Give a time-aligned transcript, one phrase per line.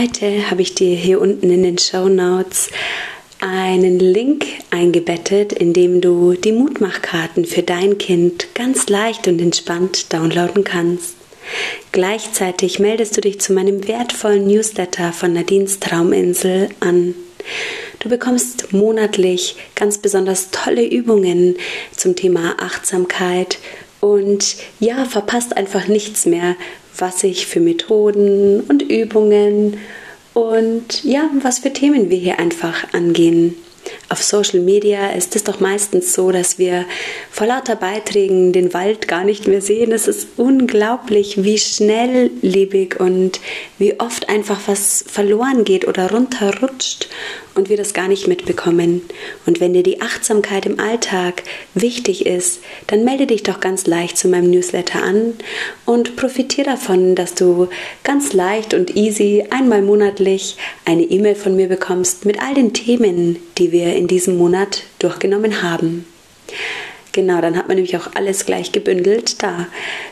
[0.00, 2.70] Heute habe ich dir hier unten in den Show Notes
[3.38, 10.10] einen Link eingebettet, in dem du die Mutmachkarten für dein Kind ganz leicht und entspannt
[10.10, 11.16] downloaden kannst.
[11.92, 17.14] Gleichzeitig meldest du dich zu meinem wertvollen Newsletter von Nadines Trauminsel an.
[17.98, 21.56] Du bekommst monatlich ganz besonders tolle Übungen
[21.94, 23.58] zum Thema Achtsamkeit
[24.00, 26.56] und ja, verpasst einfach nichts mehr,
[26.96, 29.78] was ich für Methoden und Übungen
[30.34, 33.56] und ja, was für Themen wir hier einfach angehen
[34.08, 36.84] auf Social Media ist es doch meistens so, dass wir
[37.30, 39.92] vor lauter Beiträgen den Wald gar nicht mehr sehen.
[39.92, 43.40] Es ist unglaublich, wie schnelllebig und
[43.78, 47.08] wie oft einfach was verloren geht oder runterrutscht
[47.60, 49.02] und wir das gar nicht mitbekommen.
[49.44, 51.42] Und wenn dir die Achtsamkeit im Alltag
[51.74, 55.34] wichtig ist, dann melde dich doch ganz leicht zu meinem Newsletter an
[55.84, 57.68] und profitiere davon, dass du
[58.02, 63.36] ganz leicht und easy einmal monatlich eine E-Mail von mir bekommst mit all den Themen,
[63.58, 66.06] die wir in diesem Monat durchgenommen haben.
[67.12, 69.66] Genau, dann hat man nämlich auch alles gleich gebündelt da.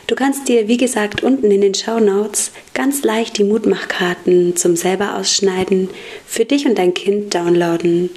[0.07, 4.75] Du kannst dir, wie gesagt, unten in den Show Notes ganz leicht die Mutmachkarten zum
[4.75, 5.89] selber ausschneiden
[6.25, 8.09] für dich und dein Kind downloaden.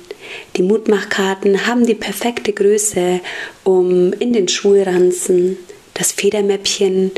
[0.56, 3.20] Die Mutmachkarten haben die perfekte Größe,
[3.62, 5.58] um in den Schulranzen,
[5.94, 7.12] das Federmäppchen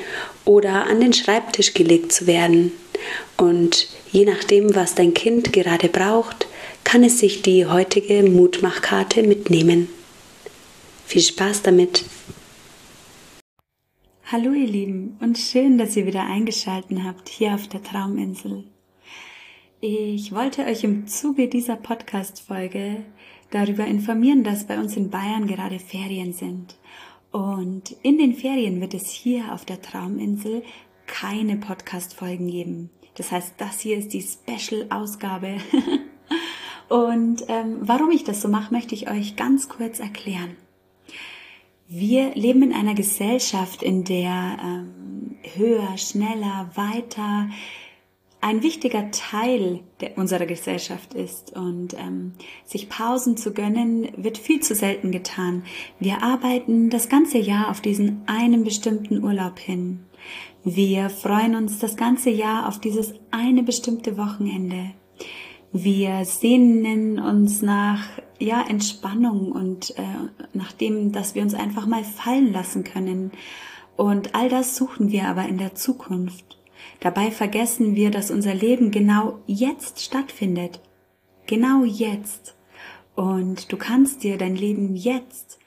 [0.45, 2.73] oder an den Schreibtisch gelegt zu werden.
[3.39, 6.47] Und je nachdem, was dein Kind gerade braucht,
[6.83, 9.89] kann es sich die heutige Mutmachkarte mitnehmen.
[11.07, 12.05] Viel Spaß damit!
[14.33, 18.65] Hallo ihr Lieben und schön, dass ihr wieder eingeschaltet habt hier auf der Trauminsel.
[19.81, 23.05] Ich wollte euch im Zuge dieser Podcast-Folge
[23.51, 26.77] darüber informieren, dass bei uns in Bayern gerade Ferien sind.
[27.31, 30.63] Und in den Ferien wird es hier auf der Trauminsel
[31.07, 32.91] keine Podcast-Folgen geben.
[33.17, 35.59] Das heißt, das hier ist die Special-Ausgabe
[36.89, 40.57] Und ähm, warum ich das so mache, möchte ich euch ganz kurz erklären.
[41.97, 47.49] Wir leben in einer Gesellschaft, in der ähm, höher, schneller, weiter
[48.41, 51.55] ein wichtiger Teil der, unserer Gesellschaft ist.
[51.55, 52.33] Und ähm,
[52.65, 55.63] sich Pausen zu gönnen, wird viel zu selten getan.
[56.01, 60.01] Wir arbeiten das ganze Jahr auf diesen einen bestimmten Urlaub hin.
[60.65, 64.91] Wir freuen uns das ganze Jahr auf dieses eine bestimmte Wochenende.
[65.77, 68.07] Wir sehnen uns nach
[68.39, 70.03] ja, Entspannung und äh,
[70.53, 73.33] nach dem, dass wir uns einfach mal fallen lassen können.
[73.97, 76.61] Und all das suchen wir aber in der Zukunft.
[77.01, 80.81] Dabei vergessen wir, dass unser Leben genau jetzt stattfindet.
[81.49, 82.55] Genau jetzt.
[83.17, 85.59] Und du kannst dir dein Leben jetzt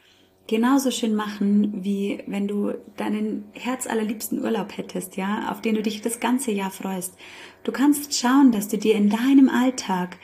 [0.48, 6.02] genauso schön machen, wie wenn du deinen herzallerliebsten Urlaub hättest, ja, auf den du dich
[6.02, 7.16] das ganze Jahr freust.
[7.64, 10.18] Du kannst schauen, dass du dir in deinem Alltag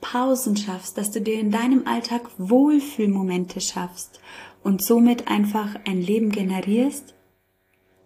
[0.00, 4.20] Pausen schaffst, dass du dir in deinem Alltag Wohlfühlmomente schaffst
[4.62, 7.14] und somit einfach ein Leben generierst,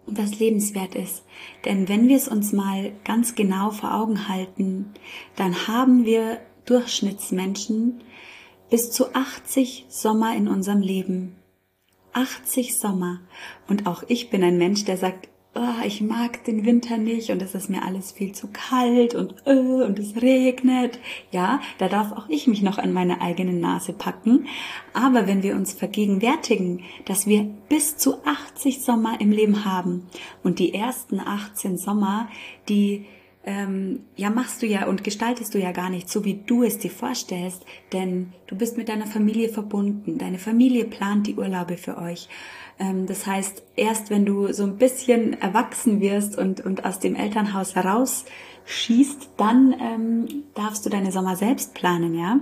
[0.07, 1.23] das lebenswert ist.
[1.63, 4.93] Denn wenn wir es uns mal ganz genau vor Augen halten,
[5.35, 8.01] dann haben wir Durchschnittsmenschen
[8.69, 11.35] bis zu 80 Sommer in unserem Leben.
[12.15, 13.19] 80 Sommer.
[13.67, 17.41] Und auch ich bin ein Mensch, der sagt, oh, ich mag den Winter nicht und
[17.41, 20.99] es ist mir alles viel zu kalt und, uh, und es regnet.
[21.31, 24.47] Ja, da darf auch ich mich noch an meine eigene Nase packen.
[24.93, 30.07] Aber wenn wir uns vergegenwärtigen, dass wir bis zu 80 Sommer im Leben haben
[30.43, 32.27] und die ersten 18 Sommer,
[32.67, 33.05] die
[33.45, 36.79] ähm, ja machst du ja und gestaltest du ja gar nicht so, wie du es
[36.79, 37.63] dir vorstellst,
[37.93, 40.17] denn du bist mit deiner Familie verbunden.
[40.17, 42.27] Deine Familie plant die Urlaube für euch.
[42.79, 47.15] Ähm, das heißt, erst wenn du so ein bisschen erwachsen wirst und, und aus dem
[47.15, 52.39] Elternhaus herausschießt, dann ähm, darfst du deine Sommer selbst planen, ja.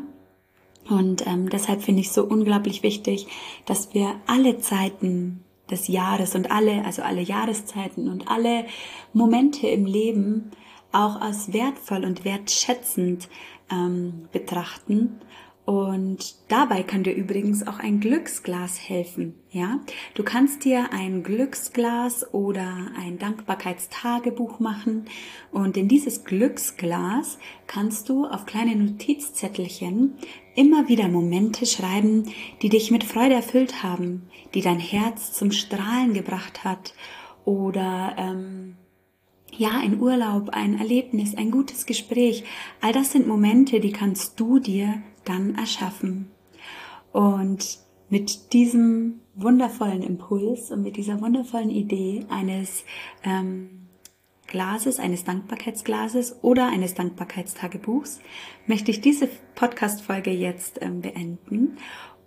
[0.89, 3.27] Und ähm, deshalb finde ich so unglaublich wichtig,
[3.65, 8.65] dass wir alle Zeiten des Jahres und alle, also alle Jahreszeiten und alle
[9.13, 10.51] Momente im Leben
[10.93, 13.27] auch als wertvoll und wertschätzend
[13.71, 15.19] ähm, betrachten.
[15.65, 19.79] Und dabei kann dir übrigens auch ein Glücksglas helfen, ja?
[20.13, 25.05] Du kannst dir ein Glücksglas oder ein Dankbarkeitstagebuch machen
[25.53, 30.15] und in dieses Glücksglas kannst du auf kleine Notizzettelchen
[30.53, 32.25] immer wieder Momente schreiben,
[32.61, 34.23] die dich mit Freude erfüllt haben,
[34.53, 36.93] die dein Herz zum Strahlen gebracht hat
[37.45, 38.75] oder ähm,
[39.57, 42.43] ja, ein Urlaub, ein Erlebnis, ein gutes Gespräch,
[42.81, 46.31] all das sind Momente, die kannst du dir dann erschaffen.
[47.11, 47.79] Und
[48.09, 52.83] mit diesem wundervollen Impuls und mit dieser wundervollen Idee eines
[53.23, 53.87] ähm,
[54.47, 58.19] Glases, eines Dankbarkeitsglases oder eines Dankbarkeitstagebuchs,
[58.67, 61.77] möchte ich diese Podcast-Folge jetzt ähm, beenden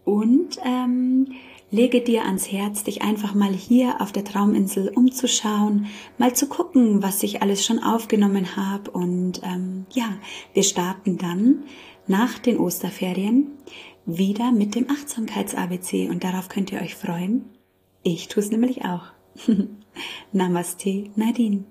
[0.05, 1.33] und ähm,
[1.71, 5.87] lege dir ans Herz, dich einfach mal hier auf der Trauminsel umzuschauen,
[6.19, 8.91] mal zu gucken, was ich alles schon aufgenommen habe.
[8.91, 10.17] Und ähm, ja,
[10.55, 11.65] wir starten dann
[12.07, 13.49] nach den Osterferien
[14.05, 17.45] wieder mit dem Achtsamkeits-ABC und darauf könnt ihr euch freuen.
[18.03, 19.05] Ich tue es nämlich auch.
[20.33, 21.65] Namaste, Nadine.